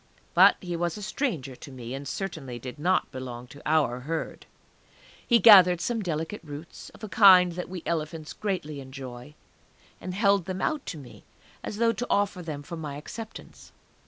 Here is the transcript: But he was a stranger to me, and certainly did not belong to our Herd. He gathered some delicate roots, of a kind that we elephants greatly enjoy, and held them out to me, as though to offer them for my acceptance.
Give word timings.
But 0.33 0.55
he 0.61 0.75
was 0.75 0.97
a 0.97 1.03
stranger 1.03 1.55
to 1.55 1.71
me, 1.71 1.93
and 1.93 2.07
certainly 2.07 2.57
did 2.57 2.79
not 2.79 3.11
belong 3.11 3.45
to 3.49 3.61
our 3.67 3.99
Herd. 3.99 4.47
He 5.27 5.37
gathered 5.37 5.79
some 5.79 6.01
delicate 6.01 6.41
roots, 6.43 6.89
of 6.89 7.03
a 7.03 7.07
kind 7.07 7.51
that 7.51 7.69
we 7.69 7.83
elephants 7.85 8.33
greatly 8.33 8.79
enjoy, 8.79 9.35
and 10.01 10.15
held 10.15 10.45
them 10.45 10.59
out 10.59 10.87
to 10.87 10.97
me, 10.97 11.23
as 11.63 11.77
though 11.77 11.93
to 11.93 12.07
offer 12.09 12.41
them 12.41 12.63
for 12.63 12.77
my 12.77 12.95
acceptance. 12.97 13.73